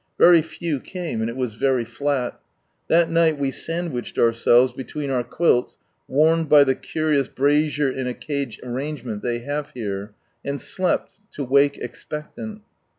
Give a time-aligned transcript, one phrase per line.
[0.17, 2.39] Very few came, and it was very flat.
[2.87, 5.77] That night we sandwiched ourselves between our quills,
[6.07, 11.43] warmed by the curious brazier in a cage arrangement ihey have here, and slept, to
[11.43, 12.63] wake expectant.